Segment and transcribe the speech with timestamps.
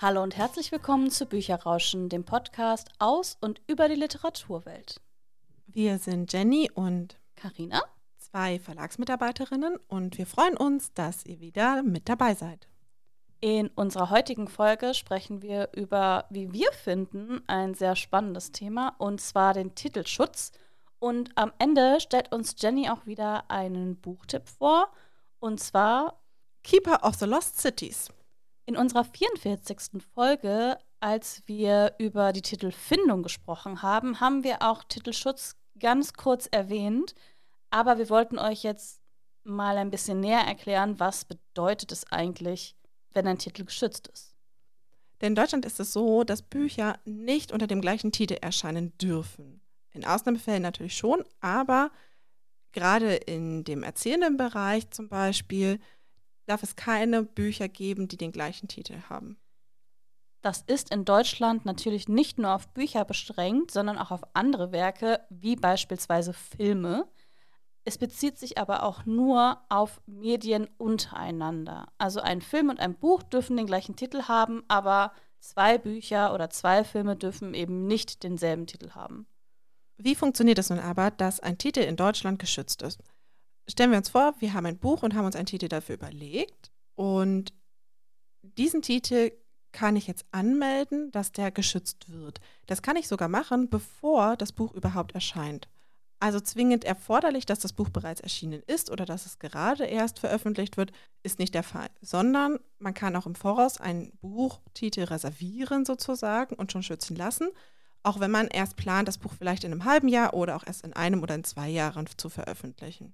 [0.00, 5.00] Hallo und herzlich willkommen zu Bücherrauschen, dem Podcast aus und über die Literaturwelt.
[5.68, 7.80] Wir sind Jenny und Karina,
[8.18, 12.66] zwei Verlagsmitarbeiterinnen und wir freuen uns, dass ihr wieder mit dabei seid.
[13.40, 19.20] In unserer heutigen Folge sprechen wir über, wie wir finden, ein sehr spannendes Thema und
[19.20, 20.50] zwar den Titelschutz.
[20.98, 24.88] Und am Ende stellt uns Jenny auch wieder einen Buchtipp vor
[25.38, 26.20] und zwar
[26.64, 28.08] Keeper of the Lost Cities.
[28.66, 30.02] In unserer 44.
[30.14, 37.14] Folge, als wir über die Titelfindung gesprochen haben, haben wir auch Titelschutz ganz kurz erwähnt.
[37.68, 39.02] Aber wir wollten euch jetzt
[39.42, 42.74] mal ein bisschen näher erklären, was bedeutet es eigentlich,
[43.12, 44.34] wenn ein Titel geschützt ist.
[45.20, 49.60] Denn in Deutschland ist es so, dass Bücher nicht unter dem gleichen Titel erscheinen dürfen.
[49.92, 51.90] In Ausnahmefällen natürlich schon, aber
[52.72, 55.78] gerade in dem erzählenden Bereich zum Beispiel
[56.46, 59.38] darf es keine Bücher geben, die den gleichen Titel haben.
[60.42, 65.20] Das ist in Deutschland natürlich nicht nur auf Bücher beschränkt, sondern auch auf andere Werke,
[65.30, 67.08] wie beispielsweise Filme.
[67.84, 71.88] Es bezieht sich aber auch nur auf Medien untereinander.
[71.96, 76.50] Also ein Film und ein Buch dürfen den gleichen Titel haben, aber zwei Bücher oder
[76.50, 79.26] zwei Filme dürfen eben nicht denselben Titel haben.
[79.96, 83.00] Wie funktioniert es nun aber, dass ein Titel in Deutschland geschützt ist?
[83.68, 86.70] Stellen wir uns vor, wir haben ein Buch und haben uns einen Titel dafür überlegt.
[86.94, 87.52] Und
[88.42, 89.32] diesen Titel
[89.72, 92.40] kann ich jetzt anmelden, dass der geschützt wird.
[92.66, 95.68] Das kann ich sogar machen, bevor das Buch überhaupt erscheint.
[96.20, 100.76] Also zwingend erforderlich, dass das Buch bereits erschienen ist oder dass es gerade erst veröffentlicht
[100.76, 106.54] wird, ist nicht der Fall, sondern man kann auch im Voraus einen Buchtitel reservieren sozusagen
[106.54, 107.50] und schon schützen lassen,
[108.04, 110.84] auch wenn man erst plant, das Buch vielleicht in einem halben Jahr oder auch erst
[110.84, 113.12] in einem oder in zwei Jahren zu veröffentlichen.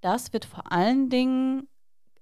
[0.00, 1.68] Das wird vor allen Dingen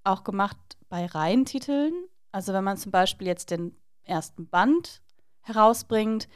[0.04, 0.56] auch gemacht
[0.88, 1.92] bei Reihentiteln.
[2.32, 5.02] Also wenn man zum Beispiel jetzt den ersten Band
[5.42, 6.28] herausbringt,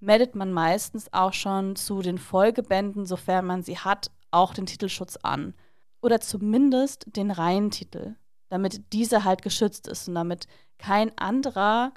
[0.00, 5.16] meldet man meistens auch schon zu den Folgebänden, sofern man sie hat, auch den Titelschutz
[5.22, 5.54] an.
[6.00, 8.16] Oder zumindest den Reihentitel,
[8.48, 10.46] damit dieser halt geschützt ist und damit
[10.78, 11.92] kein anderer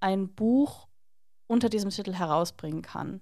[0.00, 0.88] ein Buch
[1.46, 3.20] unter diesem Titel herausbringen kann.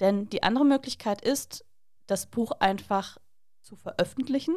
[0.00, 1.64] Denn die andere Möglichkeit ist,
[2.06, 3.18] das Buch einfach
[3.68, 4.56] zu veröffentlichen,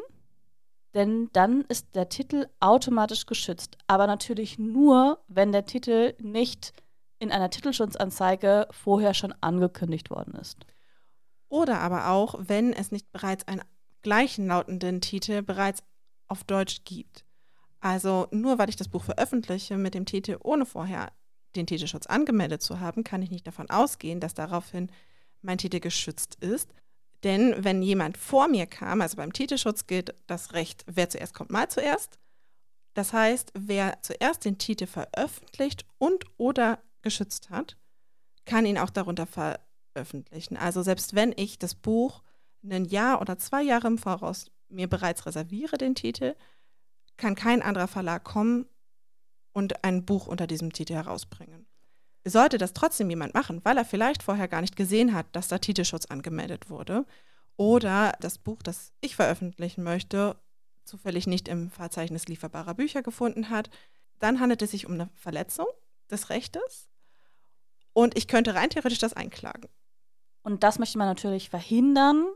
[0.94, 3.78] denn dann ist der Titel automatisch geschützt.
[3.88, 6.74] Aber natürlich nur, wenn der Titel nicht
[7.20, 10.66] in einer Titelschutzanzeige vorher schon angekündigt worden ist.
[11.50, 13.62] Oder aber auch, wenn es nicht bereits einen
[14.02, 15.84] gleichen lautenden Titel bereits
[16.28, 17.26] auf Deutsch gibt.
[17.80, 21.12] Also nur weil ich das Buch veröffentliche mit dem Titel, ohne vorher
[21.56, 24.90] den Titelschutz angemeldet zu haben, kann ich nicht davon ausgehen, dass daraufhin
[25.42, 26.74] mein Titel geschützt ist.
[27.24, 31.52] Denn wenn jemand vor mir kam, also beim Titelschutz gilt das Recht, wer zuerst kommt,
[31.52, 32.20] mal zuerst.
[32.94, 37.78] Das heißt, wer zuerst den Titel veröffentlicht und oder geschützt hat,
[38.46, 40.58] kann ihn auch darunter veröffentlichen.
[40.58, 42.24] Also selbst wenn ich das Buch
[42.64, 46.36] ein Jahr oder zwei Jahre im Voraus mir bereits reserviere, den Titel,
[47.18, 48.68] kann kein anderer Verlag kommen
[49.54, 51.61] und ein Buch unter diesem Titel herausbringen.
[52.24, 55.58] Sollte das trotzdem jemand machen, weil er vielleicht vorher gar nicht gesehen hat, dass da
[55.58, 57.06] Titelschutz angemeldet wurde
[57.58, 60.36] oder das Buch, das ich veröffentlichen möchte,
[60.84, 63.70] zufällig nicht im Verzeichnis lieferbarer Bücher gefunden hat,
[64.20, 65.68] dann handelt es sich um eine Verletzung
[66.12, 66.90] des Rechtes
[67.94, 69.70] und ich könnte rein theoretisch das einklagen.
[70.44, 72.28] Und das möchte man natürlich verhindern,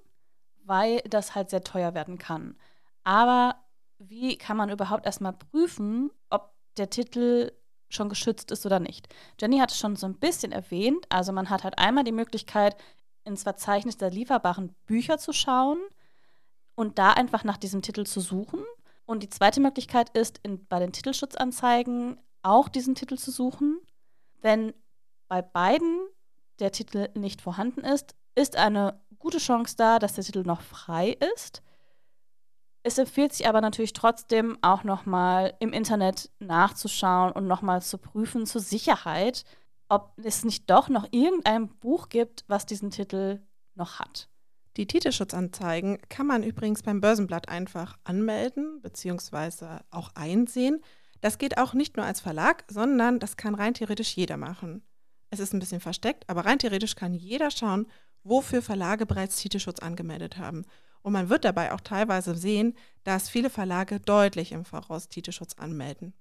[0.64, 2.58] weil das halt sehr teuer werden kann.
[3.04, 3.56] Aber
[3.98, 7.52] wie kann man überhaupt erstmal prüfen, ob der Titel
[7.90, 9.08] schon geschützt ist oder nicht.
[9.40, 11.06] Jenny hat es schon so ein bisschen erwähnt.
[11.10, 12.76] Also man hat halt einmal die Möglichkeit,
[13.24, 15.80] ins Verzeichnis der lieferbaren Bücher zu schauen
[16.76, 18.64] und da einfach nach diesem Titel zu suchen.
[19.06, 23.80] Und die zweite Möglichkeit ist, in, bei den Titelschutzanzeigen auch diesen Titel zu suchen.
[24.42, 24.74] Wenn
[25.28, 26.08] bei beiden
[26.60, 31.18] der Titel nicht vorhanden ist, ist eine gute Chance da, dass der Titel noch frei
[31.34, 31.64] ist.
[32.88, 38.46] Es empfiehlt sich aber natürlich trotzdem auch nochmal im Internet nachzuschauen und nochmal zu prüfen
[38.46, 39.44] zur Sicherheit,
[39.90, 43.42] ob es nicht doch noch irgendein Buch gibt, was diesen Titel
[43.74, 44.30] noch hat.
[44.78, 49.80] Die Titelschutzanzeigen kann man übrigens beim Börsenblatt einfach anmelden bzw.
[49.90, 50.80] auch einsehen.
[51.22, 54.84] Das geht auch nicht nur als Verlag, sondern das kann rein theoretisch jeder machen.
[55.32, 57.88] Es ist ein bisschen versteckt, aber rein theoretisch kann jeder schauen,
[58.24, 60.68] wofür Verlage bereits Titelschutz angemeldet haben.
[61.06, 66.16] Und man wird dabei auch teilweise sehen, dass viele Verlage deutlich im Voraus Titelschutz anmelden.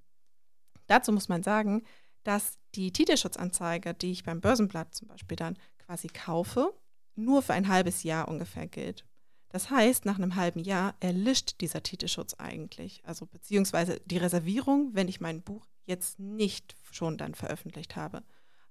[0.89, 1.85] Dazu muss man sagen,
[2.23, 6.75] dass die Titelschutzanzeige, die ich beim Börsenblatt zum Beispiel dann quasi kaufe,
[7.15, 9.07] nur für ein halbes Jahr ungefähr gilt.
[9.49, 13.01] Das heißt, nach einem halben Jahr erlischt dieser Titelschutz eigentlich.
[13.07, 18.23] Also beziehungsweise die Reservierung, wenn ich mein Buch jetzt nicht schon dann veröffentlicht habe.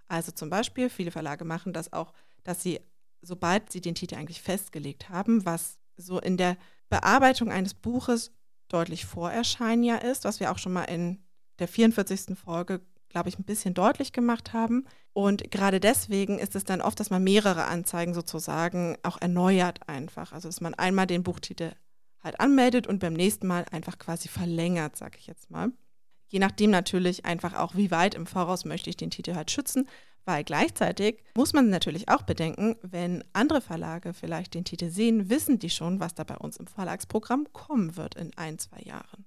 [0.07, 2.13] Also zum Beispiel, viele Verlage machen das auch,
[2.43, 2.81] dass sie,
[3.23, 6.57] sobald sie den Titel eigentlich festgelegt haben, was so in der
[6.89, 8.31] Bearbeitung eines Buches
[8.67, 11.23] deutlich vor Erscheinen ja ist, was wir auch schon mal in
[11.59, 12.37] der 44.
[12.37, 14.85] Folge, glaube ich, ein bisschen deutlich gemacht haben.
[15.13, 20.33] Und gerade deswegen ist es dann oft, dass man mehrere Anzeigen sozusagen auch erneuert einfach.
[20.33, 21.71] Also dass man einmal den Buchtitel
[22.23, 25.71] halt anmeldet und beim nächsten Mal einfach quasi verlängert, sage ich jetzt mal.
[26.27, 29.87] Je nachdem natürlich einfach auch, wie weit im Voraus möchte ich den Titel halt schützen,
[30.25, 35.59] weil gleichzeitig muss man natürlich auch bedenken, wenn andere Verlage vielleicht den Titel sehen, wissen
[35.59, 39.25] die schon, was da bei uns im Verlagsprogramm kommen wird in ein, zwei Jahren.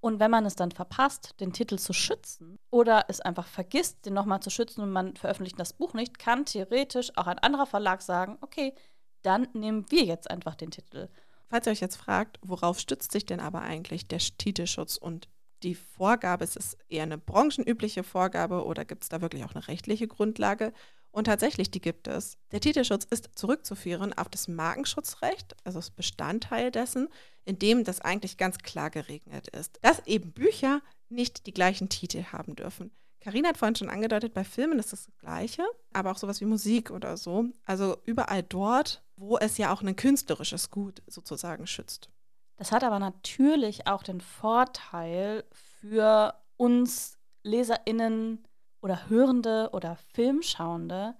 [0.00, 4.12] Und wenn man es dann verpasst, den Titel zu schützen oder es einfach vergisst, den
[4.12, 8.02] nochmal zu schützen und man veröffentlicht das Buch nicht, kann theoretisch auch ein anderer Verlag
[8.02, 8.74] sagen, okay,
[9.22, 11.08] dann nehmen wir jetzt einfach den Titel.
[11.48, 15.28] Falls ihr euch jetzt fragt, worauf stützt sich denn aber eigentlich der Titelschutz und
[15.64, 19.66] die Vorgabe, ist es eher eine branchenübliche Vorgabe oder gibt es da wirklich auch eine
[19.66, 20.72] rechtliche Grundlage?
[21.10, 22.38] Und tatsächlich, die gibt es.
[22.50, 27.08] Der Titelschutz ist zurückzuführen auf das Markenschutzrecht, also das Bestandteil dessen,
[27.44, 32.24] in dem das eigentlich ganz klar geregnet ist, dass eben Bücher nicht die gleichen Titel
[32.32, 32.90] haben dürfen.
[33.20, 35.62] Karina hat vorhin schon angedeutet, bei Filmen ist das, das Gleiche,
[35.92, 37.46] aber auch sowas wie Musik oder so.
[37.64, 42.10] Also überall dort, wo es ja auch ein künstlerisches Gut sozusagen schützt.
[42.56, 48.46] Das hat aber natürlich auch den Vorteil für uns LeserInnen
[48.80, 51.16] oder Hörende oder Filmschauende,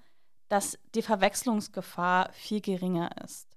[0.49, 3.57] dass die Verwechslungsgefahr viel geringer ist.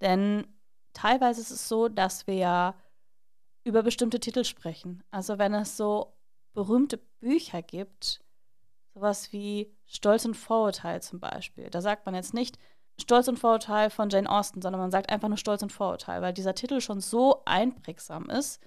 [0.00, 0.46] Denn
[0.92, 2.74] teilweise ist es so, dass wir ja
[3.64, 5.02] über bestimmte Titel sprechen.
[5.10, 6.14] Also wenn es so
[6.52, 8.20] berühmte Bücher gibt,
[8.92, 12.58] sowas wie Stolz und Vorurteil zum Beispiel, da sagt man jetzt nicht,
[13.00, 16.32] Stolz und Vorurteil von Jane Austen, sondern man sagt einfach nur Stolz und Vorurteil, weil
[16.32, 18.60] dieser Titel schon so einprägsam ist.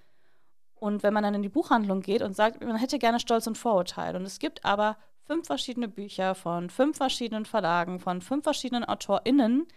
[0.75, 3.57] Und wenn man dann in die Buchhandlung geht und sagt, man hätte gerne Stolz und
[3.57, 8.85] Vorurteil, und es gibt aber fünf verschiedene Bücher von fünf verschiedenen Verlagen, von fünf verschiedenen
[8.85, 9.67] AutorInnen,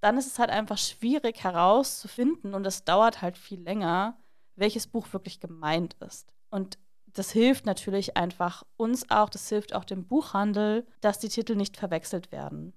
[0.00, 4.18] dann ist es halt einfach schwierig herauszufinden und es dauert halt viel länger,
[4.56, 6.34] welches Buch wirklich gemeint ist.
[6.50, 11.54] Und das hilft natürlich einfach uns auch, das hilft auch dem Buchhandel, dass die Titel
[11.54, 12.72] nicht verwechselt werden.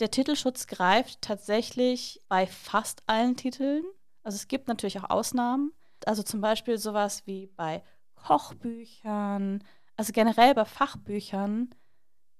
[0.00, 3.84] Der Titelschutz greift tatsächlich bei fast allen Titeln.
[4.22, 5.72] Also es gibt natürlich auch Ausnahmen.
[6.06, 7.82] Also zum Beispiel sowas wie bei
[8.14, 9.62] Kochbüchern,
[9.96, 11.68] also generell bei Fachbüchern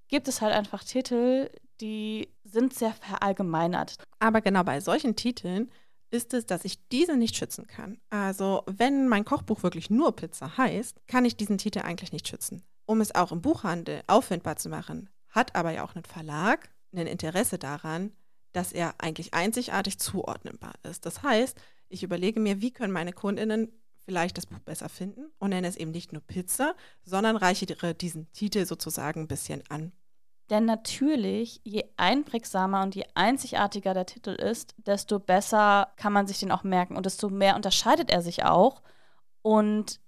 [0.09, 1.51] gibt es halt einfach Titel,
[1.83, 3.97] die sind sehr verallgemeinert.
[4.19, 5.71] Aber genau bei solchen Titeln
[6.11, 8.01] ist es, dass ich diese nicht schützen kann.
[8.09, 12.65] Also wenn mein Kochbuch wirklich nur Pizza heißt, kann ich diesen Titel eigentlich nicht schützen.
[12.87, 17.07] Um es auch im Buchhandel auffindbar zu machen, hat aber ja auch ein Verlag ein
[17.07, 18.13] Interesse daran,
[18.53, 21.07] dass er eigentlich einzigartig zuordnenbar ist.
[21.07, 23.73] Das heißt, ich überlege mir, wie können meine Kundinnen
[24.05, 28.31] vielleicht das Buch besser finden und nenne es eben nicht nur Pizza, sondern reichere diesen
[28.33, 29.93] Titel sozusagen ein bisschen an.
[30.51, 36.41] Denn natürlich, je einprägsamer und je einzigartiger der Titel ist, desto besser kann man sich
[36.41, 38.83] den auch merken und desto mehr unterscheidet er sich auch
[39.43, 40.01] und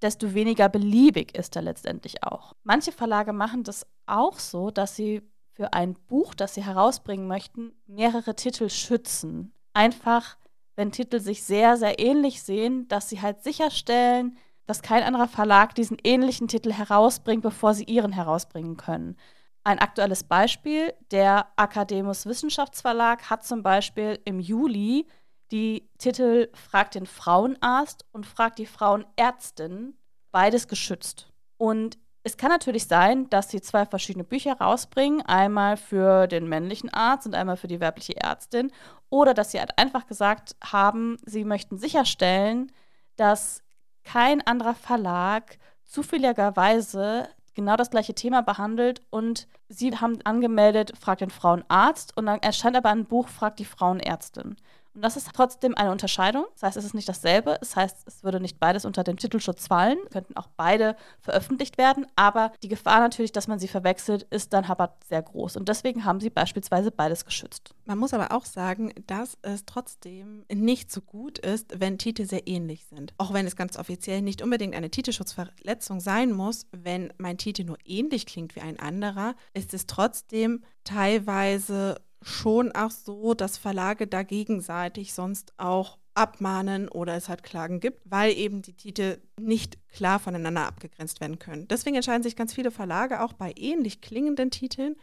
[0.00, 2.54] desto weniger beliebig ist er letztendlich auch.
[2.62, 5.20] Manche Verlage machen das auch so, dass sie
[5.60, 9.52] für ein Buch, das sie herausbringen möchten, mehrere Titel schützen.
[9.74, 10.38] Einfach,
[10.74, 15.74] wenn Titel sich sehr, sehr ähnlich sehen, dass sie halt sicherstellen, dass kein anderer Verlag
[15.74, 19.18] diesen ähnlichen Titel herausbringt, bevor sie ihren herausbringen können.
[19.62, 25.06] Ein aktuelles Beispiel, der Akademus Wissenschaftsverlag hat zum Beispiel im Juli
[25.52, 29.92] die Titel Fragt den Frauenarzt und Fragt die Frauenärztin
[30.32, 31.30] beides geschützt.
[31.58, 36.92] Und es kann natürlich sein, dass sie zwei verschiedene Bücher rausbringen, einmal für den männlichen
[36.92, 38.70] Arzt und einmal für die weibliche Ärztin,
[39.08, 42.72] oder dass sie halt einfach gesagt haben, sie möchten sicherstellen,
[43.16, 43.62] dass
[44.04, 51.30] kein anderer Verlag zufälligerweise genau das gleiche Thema behandelt und sie haben angemeldet, fragt den
[51.30, 52.16] Frauenarzt.
[52.16, 54.56] Und dann erscheint aber ein Buch, fragt die Frauenärztin.
[54.94, 56.46] Und das ist trotzdem eine Unterscheidung.
[56.54, 57.56] Das heißt, es ist nicht dasselbe.
[57.60, 59.98] Das heißt, es würde nicht beides unter den Titelschutz fallen.
[60.10, 62.06] Könnten auch beide veröffentlicht werden.
[62.16, 65.56] Aber die Gefahr natürlich, dass man sie verwechselt, ist dann aber sehr groß.
[65.56, 67.74] Und deswegen haben sie beispielsweise beides geschützt.
[67.84, 72.46] Man muss aber auch sagen, dass es trotzdem nicht so gut ist, wenn Titel sehr
[72.46, 73.14] ähnlich sind.
[73.18, 77.78] Auch wenn es ganz offiziell nicht unbedingt eine Titelschutzverletzung sein muss, wenn mein Titel nur
[77.84, 84.22] ähnlich klingt wie ein anderer, ist es trotzdem teilweise schon auch so, dass Verlage da
[84.22, 90.18] gegenseitig sonst auch abmahnen oder es halt Klagen gibt, weil eben die Titel nicht klar
[90.18, 91.68] voneinander abgegrenzt werden können.
[91.68, 94.96] Deswegen entscheiden sich ganz viele Verlage auch bei ähnlich klingenden Titeln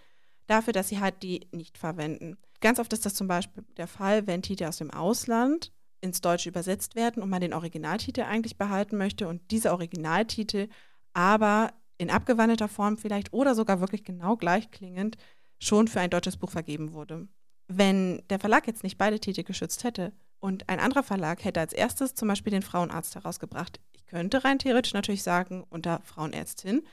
[0.48, 2.38] dafür, dass sie halt die nicht verwenden.
[2.60, 5.72] Ganz oft ist das zum Beispiel der Fall, wenn Titel aus dem Ausland
[6.02, 10.68] ins Deutsche übersetzt werden und man den Originaltitel eigentlich behalten möchte und dieser Originaltitel
[11.14, 15.18] aber in abgewandelter Form vielleicht oder sogar wirklich genau gleich klingend
[15.60, 17.28] schon für ein deutsches Buch vergeben wurde.
[17.68, 21.74] Wenn der Verlag jetzt nicht beide Titel geschützt hätte und ein anderer Verlag hätte als
[21.74, 26.84] erstes zum Beispiel den Frauenarzt herausgebracht, ich könnte rein theoretisch natürlich sagen, unter Frauenärztin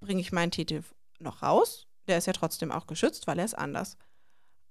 [0.00, 0.82] bringe ich meinen Titel
[1.18, 1.86] noch raus.
[2.06, 3.96] Der ist ja trotzdem auch geschützt, weil er ist anders.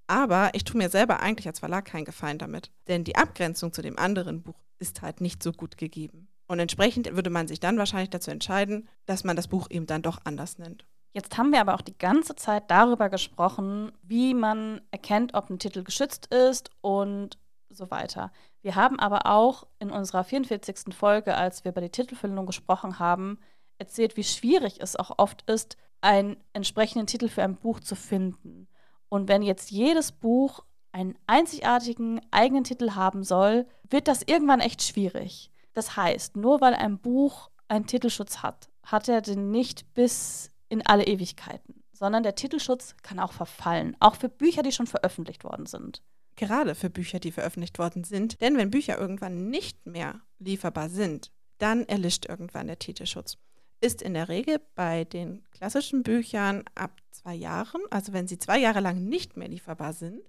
[0.08, 2.72] Aber ich tue mir selber eigentlich als Verlag keinen Gefallen damit.
[2.88, 6.30] Denn die Abgrenzung zu dem anderen Buch ist halt nicht so gut gegeben.
[6.48, 10.02] Und entsprechend würde man sich dann wahrscheinlich dazu entscheiden, dass man das Buch eben dann
[10.02, 10.88] doch anders nennt.
[11.12, 15.60] Jetzt haben wir aber auch die ganze Zeit darüber gesprochen, wie man erkennt, ob ein
[15.60, 17.38] Titel geschützt ist und
[17.70, 18.32] so weiter.
[18.62, 20.94] Wir haben aber auch in unserer 44.
[20.94, 23.40] Folge, als wir über die Titelfüllung gesprochen haben,
[23.78, 28.68] erzählt, wie schwierig es auch oft ist, einen entsprechenden Titel für ein Buch zu finden.
[29.10, 34.84] Und wenn jetzt jedes Buch einen einzigartigen eigenen Titel haben soll, wird das irgendwann echt
[34.84, 35.52] schwierig.
[35.74, 40.86] Das heißt, nur weil ein Buch einen Titelschutz hat, hat er den nicht bis in
[40.86, 45.66] alle Ewigkeiten, sondern der Titelschutz kann auch verfallen, auch für Bücher, die schon veröffentlicht worden
[45.66, 46.02] sind.
[46.36, 51.32] Gerade für Bücher, die veröffentlicht worden sind, denn wenn Bücher irgendwann nicht mehr lieferbar sind,
[51.58, 53.38] dann erlischt irgendwann der Titelschutz.
[53.82, 58.60] Ist in der Regel bei den klassischen Büchern ab zwei Jahren, also wenn sie zwei
[58.60, 60.22] Jahre lang nicht mehr lieferbar sind,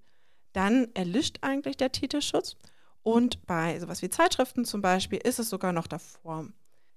[0.53, 2.57] dann erlischt eigentlich der Titelschutz.
[3.03, 6.49] Und bei sowas wie Zeitschriften zum Beispiel ist es sogar noch davor.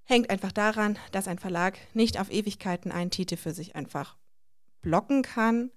[0.04, 4.16] Hängt einfach daran, dass ein Verlag nicht auf Ewigkeiten einen Titel für sich einfach
[4.82, 5.70] blocken kann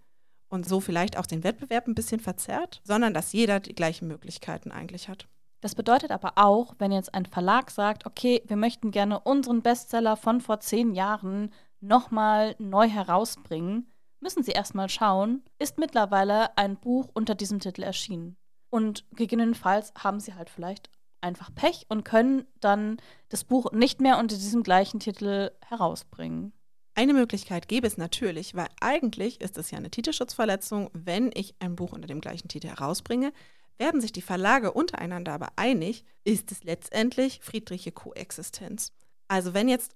[0.49, 4.71] und so vielleicht auch den Wettbewerb ein bisschen verzerrt, sondern dass jeder die gleichen Möglichkeiten
[4.71, 5.27] eigentlich hat.
[5.61, 10.15] Das bedeutet aber auch, wenn jetzt ein Verlag sagt, okay, wir möchten gerne unseren Bestseller
[10.15, 17.09] von vor zehn Jahren nochmal neu herausbringen, müssen sie erstmal schauen, ist mittlerweile ein Buch
[17.13, 18.37] unter diesem Titel erschienen.
[18.69, 20.89] Und gegebenenfalls haben sie halt vielleicht
[21.21, 22.97] einfach Pech und können dann
[23.29, 26.53] das Buch nicht mehr unter diesem gleichen Titel herausbringen.
[26.95, 31.75] Eine Möglichkeit gäbe es natürlich, weil eigentlich ist es ja eine Titelschutzverletzung, wenn ich ein
[31.75, 33.33] Buch unter dem gleichen Titel herausbringe.
[33.77, 38.93] Werden sich die Verlage untereinander aber einig, ist es letztendlich friedliche Koexistenz.
[39.27, 39.95] Also wenn jetzt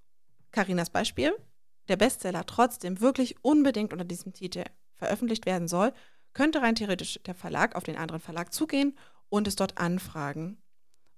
[0.51, 1.34] Karinas Beispiel,
[1.88, 4.63] der Bestseller trotzdem wirklich unbedingt unter diesem Titel
[4.98, 5.94] veröffentlicht werden soll,
[6.34, 8.96] könnte rein theoretisch der Verlag auf den anderen Verlag zugehen
[9.30, 10.61] und es dort anfragen.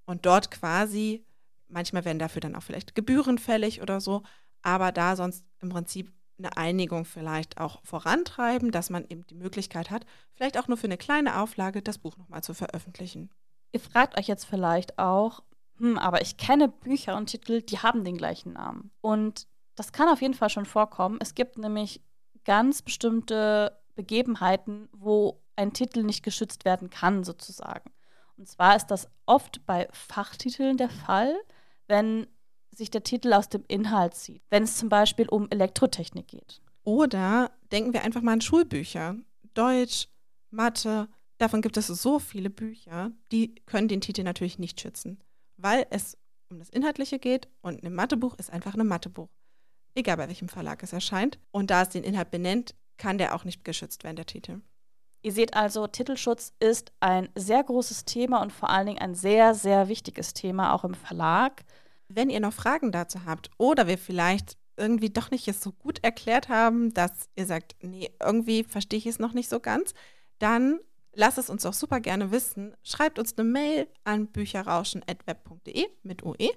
[0.05, 1.25] Und dort quasi,
[1.67, 4.23] manchmal werden dafür dann auch vielleicht Gebühren fällig oder so,
[4.61, 9.91] aber da sonst im Prinzip eine Einigung vielleicht auch vorantreiben, dass man eben die Möglichkeit
[9.91, 13.29] hat, vielleicht auch nur für eine kleine Auflage das Buch nochmal zu veröffentlichen.
[13.71, 15.43] Ihr fragt euch jetzt vielleicht auch,
[15.77, 18.91] hm, aber ich kenne Bücher und Titel, die haben den gleichen Namen.
[19.01, 21.17] Und das kann auf jeden Fall schon vorkommen.
[21.21, 22.01] Es gibt nämlich
[22.45, 27.91] ganz bestimmte Begebenheiten, wo ein Titel nicht geschützt werden kann, sozusagen.
[28.37, 31.35] Und zwar ist das oft bei Fachtiteln der Fall,
[31.87, 32.27] wenn
[32.71, 36.61] sich der Titel aus dem Inhalt zieht, wenn es zum Beispiel um Elektrotechnik geht.
[36.83, 39.15] Oder denken wir einfach mal an Schulbücher.
[39.53, 40.07] Deutsch,
[40.49, 45.23] Mathe, davon gibt es so viele Bücher, die können den Titel natürlich nicht schützen,
[45.57, 46.17] weil es
[46.49, 49.29] um das Inhaltliche geht und ein Mathebuch ist einfach ein Mathebuch.
[49.95, 51.39] Egal bei welchem Verlag es erscheint.
[51.51, 54.61] Und da es den Inhalt benennt, kann der auch nicht geschützt werden, der Titel.
[55.23, 59.55] Ihr seht also, Titelschutz ist ein sehr großes Thema und vor allen Dingen ein sehr,
[59.55, 61.63] sehr wichtiges Thema auch im Verlag.
[62.09, 66.03] Wenn ihr noch Fragen dazu habt oder wir vielleicht irgendwie doch nicht es so gut
[66.03, 69.93] erklärt haben, dass ihr sagt, nee, irgendwie verstehe ich es noch nicht so ganz,
[70.39, 70.79] dann
[71.13, 72.75] lasst es uns doch super gerne wissen.
[72.83, 76.49] Schreibt uns eine Mail an bücherrauschen.web.de mit UE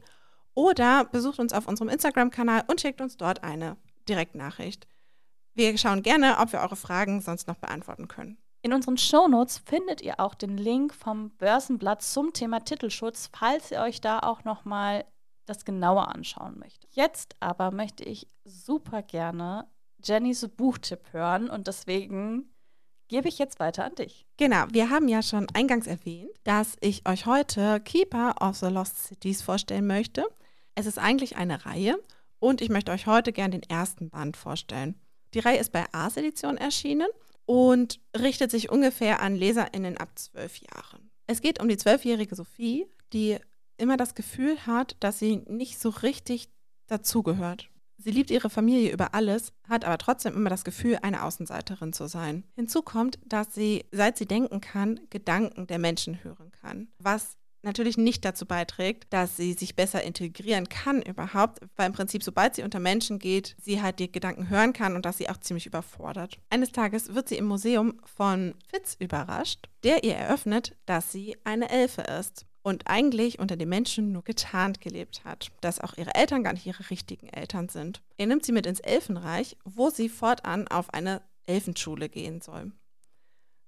[0.54, 3.76] oder besucht uns auf unserem Instagram-Kanal und schickt uns dort eine
[4.08, 4.88] Direktnachricht.
[5.54, 8.38] Wir schauen gerne, ob wir eure Fragen sonst noch beantworten können.
[8.66, 13.80] In unseren Shownotes findet ihr auch den Link vom Börsenblatt zum Thema Titelschutz, falls ihr
[13.80, 15.04] euch da auch noch mal
[15.44, 16.90] das genauer anschauen möchtet.
[16.92, 19.68] Jetzt aber möchte ich super gerne
[20.02, 22.50] Jennys Buchtipp hören und deswegen
[23.06, 24.26] gebe ich jetzt weiter an dich.
[24.37, 29.06] Genau, wir haben ja schon eingangs erwähnt, dass ich euch heute Keeper of the Lost
[29.06, 30.26] Cities vorstellen möchte.
[30.75, 32.02] Es ist eigentlich eine Reihe
[32.40, 35.00] und ich möchte euch heute gerne den ersten Band vorstellen.
[35.35, 37.06] Die Reihe ist bei Ars Edition erschienen
[37.47, 41.11] und richtet sich ungefähr an LeserInnen ab zwölf Jahren.
[41.26, 43.38] Es geht um die zwölfjährige Sophie, die
[43.79, 46.49] immer das Gefühl hat, dass sie nicht so richtig
[46.87, 47.71] dazugehört.
[47.99, 52.09] Sie liebt ihre Familie über alles, hat aber trotzdem immer das Gefühl, eine Außenseiterin zu
[52.09, 52.45] sein.
[52.55, 57.99] Hinzu kommt, dass sie, seit sie denken kann, Gedanken der Menschen hören kann, was natürlich
[57.99, 62.62] nicht dazu beiträgt, dass sie sich besser integrieren kann überhaupt, weil im Prinzip, sobald sie
[62.62, 66.38] unter Menschen geht, sie halt die Gedanken hören kann und dass sie auch ziemlich überfordert.
[66.49, 71.68] Eines Tages wird sie im Museum von Fitz überrascht, der ihr eröffnet, dass sie eine
[71.68, 76.42] Elfe ist und eigentlich unter den Menschen nur getarnt gelebt hat, dass auch ihre Eltern
[76.42, 78.02] gar nicht ihre richtigen Eltern sind.
[78.16, 82.73] Er nimmt sie mit ins Elfenreich, wo sie fortan auf eine Elfenschule gehen soll.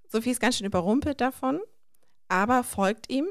[0.09, 1.61] Sophie ist ganz schön überrumpelt davon,
[2.29, 3.27] aber folgt ihm,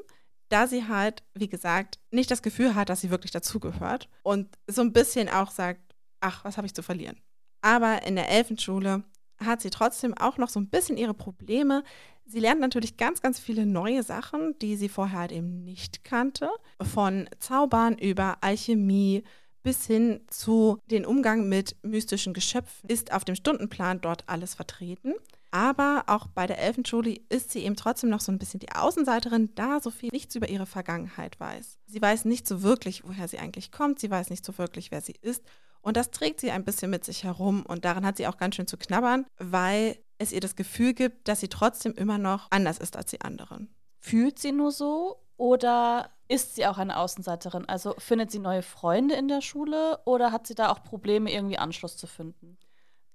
[0.49, 4.81] da sie halt, wie gesagt, nicht das Gefühl hat, dass sie wirklich dazugehört und so
[4.81, 5.81] ein bisschen auch sagt,
[6.19, 7.17] ach, was habe ich zu verlieren.
[7.61, 9.03] Aber in der Elfenschule
[9.43, 11.83] hat sie trotzdem auch noch so ein bisschen ihre Probleme.
[12.25, 16.49] Sie lernt natürlich ganz, ganz viele neue Sachen, die sie vorher halt eben nicht kannte.
[16.81, 19.23] Von Zaubern über Alchemie
[19.63, 25.13] bis hin zu den Umgang mit mystischen Geschöpfen ist auf dem Stundenplan dort alles vertreten.
[25.51, 29.55] Aber auch bei der Elfenschule ist sie eben trotzdem noch so ein bisschen die Außenseiterin,
[29.55, 31.79] da Sophie nichts über ihre Vergangenheit weiß.
[31.85, 35.01] Sie weiß nicht so wirklich, woher sie eigentlich kommt, sie weiß nicht so wirklich, wer
[35.01, 35.43] sie ist.
[35.81, 38.55] Und das trägt sie ein bisschen mit sich herum und daran hat sie auch ganz
[38.55, 42.77] schön zu knabbern, weil es ihr das Gefühl gibt, dass sie trotzdem immer noch anders
[42.77, 43.73] ist als die anderen.
[43.99, 47.69] Fühlt sie nur so oder ist sie auch eine Außenseiterin?
[47.69, 51.57] Also findet sie neue Freunde in der Schule oder hat sie da auch Probleme, irgendwie
[51.57, 52.57] Anschluss zu finden?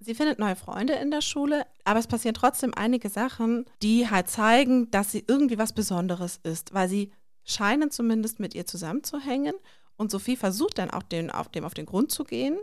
[0.05, 4.29] Sie findet neue Freunde in der Schule, aber es passieren trotzdem einige Sachen, die halt
[4.29, 7.13] zeigen, dass sie irgendwie was Besonderes ist, weil sie
[7.45, 9.55] scheinen zumindest mit ihr zusammenzuhängen.
[9.97, 12.59] Und Sophie versucht dann auch den, auf dem auf den Grund zu gehen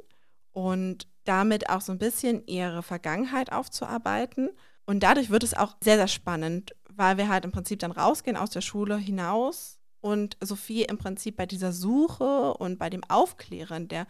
[0.52, 4.50] und damit auch so ein bisschen ihre Vergangenheit aufzuarbeiten.
[4.86, 8.36] Und dadurch wird es auch sehr, sehr spannend, weil wir halt im Prinzip dann rausgehen
[8.36, 13.88] aus der Schule hinaus und Sophie im Prinzip bei dieser Suche und bei dem Aufklären
[13.88, 14.08] der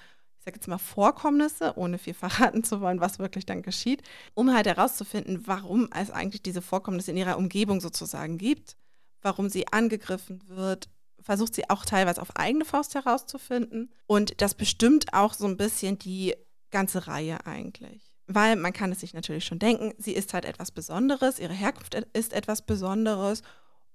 [0.49, 4.01] sage jetzt mal, Vorkommnisse, ohne viel verraten zu wollen, was wirklich dann geschieht,
[4.33, 8.75] um halt herauszufinden, warum es eigentlich diese Vorkommnisse in ihrer Umgebung sozusagen gibt,
[9.21, 10.89] warum sie angegriffen wird,
[11.21, 13.91] versucht sie auch teilweise auf eigene Faust herauszufinden.
[14.07, 16.35] Und das bestimmt auch so ein bisschen die
[16.71, 18.11] ganze Reihe eigentlich.
[18.25, 21.95] Weil man kann es sich natürlich schon denken, sie ist halt etwas Besonderes, ihre Herkunft
[22.13, 23.41] ist etwas Besonderes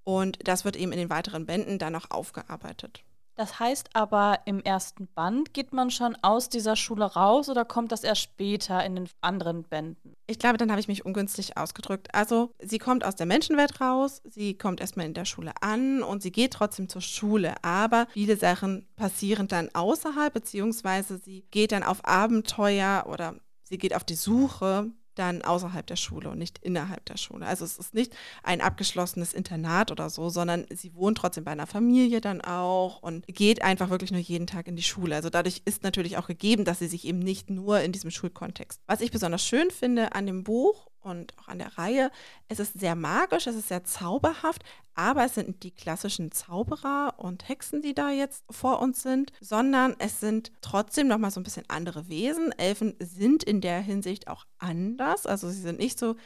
[0.03, 3.05] und das wird eben in den weiteren Bänden dann noch aufgearbeitet.
[3.37, 7.91] Das heißt aber, im ersten Band geht man schon aus dieser Schule raus oder kommt
[7.91, 10.15] das erst später in den anderen Bänden?
[10.27, 12.15] Ich glaube, dann habe ich mich ungünstig ausgedrückt.
[12.15, 16.23] Also, sie kommt aus der Menschenwelt raus, sie kommt erstmal in der Schule an und
[16.23, 17.55] sie geht trotzdem zur Schule.
[17.63, 23.97] Aber viele Sachen passieren dann außerhalb, beziehungsweise sie geht dann auf Abenteuer oder sie geht
[23.97, 27.47] auf die Suche dann außerhalb der Schule und nicht innerhalb der Schule.
[27.47, 31.67] Also es ist nicht ein abgeschlossenes Internat oder so, sondern sie wohnt trotzdem bei einer
[31.67, 35.15] Familie dann auch und geht einfach wirklich nur jeden Tag in die Schule.
[35.15, 38.81] Also dadurch ist natürlich auch gegeben, dass sie sich eben nicht nur in diesem Schulkontext.
[38.87, 42.11] Was ich besonders schön finde an dem Buch und auch an der Reihe.
[42.49, 44.63] Es ist sehr magisch, es ist sehr zauberhaft,
[44.95, 49.95] aber es sind die klassischen Zauberer und Hexen, die da jetzt vor uns sind, sondern
[49.99, 52.53] es sind trotzdem nochmal so ein bisschen andere Wesen.
[52.53, 56.17] Elfen sind in der Hinsicht auch anders, also sie sind nicht so,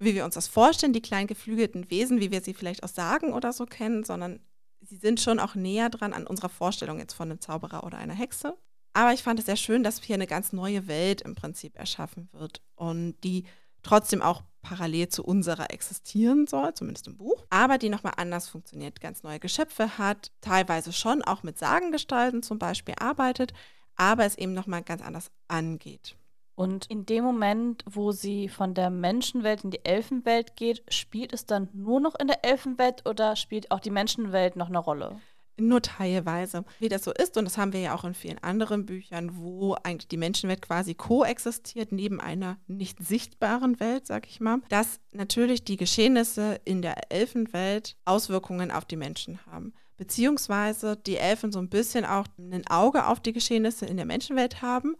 [0.00, 3.32] wie wir uns das vorstellen, die kleinen geflügelten Wesen, wie wir sie vielleicht aus Sagen
[3.32, 4.40] oder so kennen, sondern
[4.80, 8.14] sie sind schon auch näher dran an unserer Vorstellung jetzt von einem Zauberer oder einer
[8.14, 8.56] Hexe.
[8.92, 12.28] Aber ich fand es sehr schön, dass hier eine ganz neue Welt im Prinzip erschaffen
[12.32, 13.44] wird und die
[13.82, 19.00] trotzdem auch parallel zu unserer existieren soll, zumindest im Buch, aber die nochmal anders funktioniert,
[19.00, 23.52] ganz neue Geschöpfe hat, teilweise schon auch mit Sagengestalten zum Beispiel arbeitet,
[23.96, 26.16] aber es eben nochmal ganz anders angeht.
[26.54, 31.46] Und in dem Moment, wo sie von der Menschenwelt in die Elfenwelt geht, spielt es
[31.46, 35.20] dann nur noch in der Elfenwelt oder spielt auch die Menschenwelt noch eine Rolle?
[35.58, 36.64] Nur teilweise.
[36.78, 39.74] Wie das so ist, und das haben wir ja auch in vielen anderen Büchern, wo
[39.82, 45.64] eigentlich die Menschenwelt quasi koexistiert neben einer nicht sichtbaren Welt, sag ich mal, dass natürlich
[45.64, 49.72] die Geschehnisse in der Elfenwelt Auswirkungen auf die Menschen haben.
[49.96, 54.62] Beziehungsweise die Elfen so ein bisschen auch ein Auge auf die Geschehnisse in der Menschenwelt
[54.62, 54.94] haben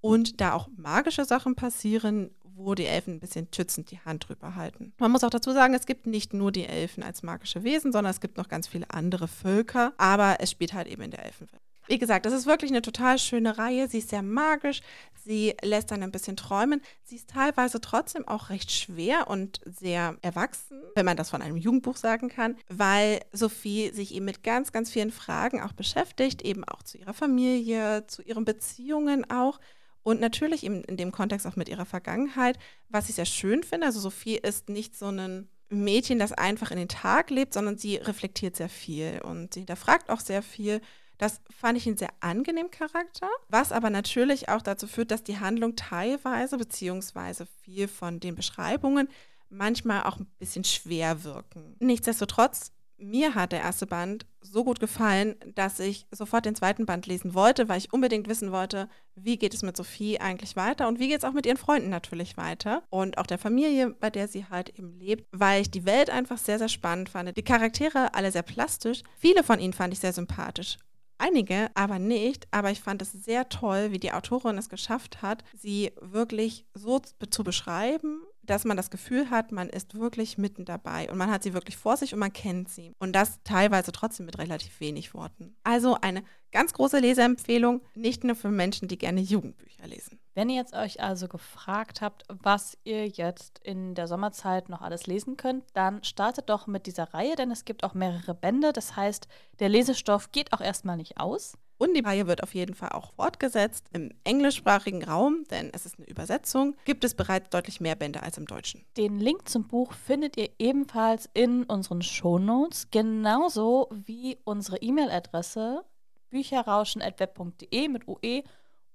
[0.00, 4.54] und da auch magische Sachen passieren, wo die Elfen ein bisschen schützend die Hand drüber
[4.54, 4.92] halten.
[4.98, 8.10] Man muss auch dazu sagen, es gibt nicht nur die Elfen als magische Wesen, sondern
[8.10, 11.60] es gibt noch ganz viele andere Völker, aber es spielt halt eben in der Elfenwelt.
[11.86, 13.88] Wie gesagt, das ist wirklich eine total schöne Reihe.
[13.88, 14.80] Sie ist sehr magisch.
[15.22, 16.80] Sie lässt dann ein bisschen träumen.
[17.02, 21.56] Sie ist teilweise trotzdem auch recht schwer und sehr erwachsen, wenn man das von einem
[21.56, 26.64] Jugendbuch sagen kann, weil Sophie sich eben mit ganz, ganz vielen Fragen auch beschäftigt, eben
[26.64, 29.60] auch zu ihrer Familie, zu ihren Beziehungen auch.
[30.04, 33.86] Und natürlich in, in dem Kontext auch mit ihrer Vergangenheit, was ich sehr schön finde.
[33.86, 37.96] Also Sophie ist nicht so ein Mädchen, das einfach in den Tag lebt, sondern sie
[37.96, 40.80] reflektiert sehr viel und sie hinterfragt auch sehr viel.
[41.16, 45.38] Das fand ich einen sehr angenehmen Charakter, was aber natürlich auch dazu führt, dass die
[45.40, 49.08] Handlung teilweise beziehungsweise viel von den Beschreibungen
[49.48, 51.76] manchmal auch ein bisschen schwer wirken.
[51.78, 57.06] Nichtsdestotrotz mir hat der erste Band so gut gefallen, dass ich sofort den zweiten Band
[57.06, 60.98] lesen wollte, weil ich unbedingt wissen wollte, wie geht es mit Sophie eigentlich weiter und
[60.98, 64.28] wie geht es auch mit ihren Freunden natürlich weiter und auch der Familie, bei der
[64.28, 67.36] sie halt eben lebt, weil ich die Welt einfach sehr, sehr spannend fand.
[67.36, 69.02] Die Charaktere alle sehr plastisch.
[69.16, 70.76] Viele von ihnen fand ich sehr sympathisch.
[71.16, 75.44] Einige aber nicht, aber ich fand es sehr toll, wie die Autorin es geschafft hat,
[75.54, 81.10] sie wirklich so zu beschreiben, dass man das Gefühl hat, man ist wirklich mitten dabei
[81.10, 82.92] und man hat sie wirklich vor sich und man kennt sie.
[82.98, 85.56] Und das teilweise trotzdem mit relativ wenig Worten.
[85.64, 90.20] Also eine ganz große Leseempfehlung, nicht nur für Menschen, die gerne Jugendbücher lesen.
[90.34, 95.06] Wenn ihr jetzt euch also gefragt habt, was ihr jetzt in der Sommerzeit noch alles
[95.06, 98.72] lesen könnt, dann startet doch mit dieser Reihe, denn es gibt auch mehrere Bände.
[98.72, 99.28] Das heißt,
[99.60, 101.56] der Lesestoff geht auch erstmal nicht aus.
[101.76, 105.98] Und die Reihe wird auf jeden Fall auch fortgesetzt im englischsprachigen Raum, denn es ist
[105.98, 108.84] eine Übersetzung, gibt es bereits deutlich mehr Bände als im Deutschen.
[108.96, 115.84] Den Link zum Buch findet ihr ebenfalls in unseren Shownotes, genauso wie unsere E-Mail-Adresse
[116.30, 118.42] bücherrauschen.web.de mit UE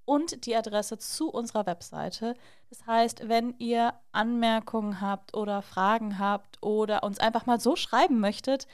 [0.05, 2.33] und die Adresse zu unserer Webseite.
[2.69, 8.19] Das heißt, wenn ihr Anmerkungen habt oder Fragen habt oder uns einfach mal so schreiben
[8.19, 8.65] möchtet,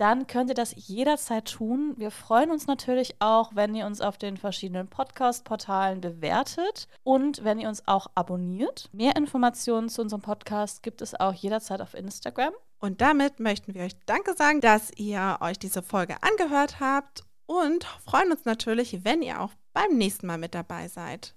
[0.00, 1.92] dann könnt ihr das jederzeit tun.
[1.98, 7.58] Wir freuen uns natürlich auch, wenn ihr uns auf den verschiedenen Podcast-Portalen bewertet und wenn
[7.58, 8.88] ihr uns auch abonniert.
[8.92, 12.54] Mehr Informationen zu unserem Podcast gibt es auch jederzeit auf Instagram.
[12.78, 17.84] Und damit möchten wir euch Danke sagen, dass ihr euch diese Folge angehört habt und
[17.84, 21.34] freuen uns natürlich, wenn ihr auch beim nächsten Mal mit dabei seid.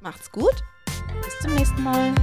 [0.00, 0.54] Macht's gut.
[1.22, 2.14] Bis zum nächsten Mal.